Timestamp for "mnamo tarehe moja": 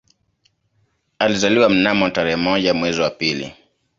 1.69-2.73